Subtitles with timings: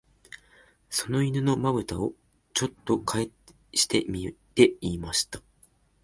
[0.89, 2.15] その犬の眼ぶたを、
[2.55, 3.29] ちょっとかえ
[3.75, 5.43] してみて言いました